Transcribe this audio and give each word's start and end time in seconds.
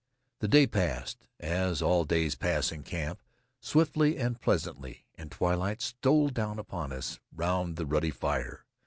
The 0.39 0.47
day 0.47 0.65
passed, 0.65 1.27
as 1.39 1.79
all 1.83 2.05
days 2.05 2.33
pass 2.33 2.71
in 2.71 2.81
camp, 2.81 3.21
swiftly 3.61 4.17
and 4.17 4.41
pleasantly, 4.41 5.05
and 5.13 5.29
twilight 5.31 5.79
stole 5.79 6.29
down 6.29 6.57
upon 6.57 6.91
us 6.91 7.19
round 7.31 7.75
the 7.75 7.85
ruddy 7.85 8.09
fire. 8.09 8.65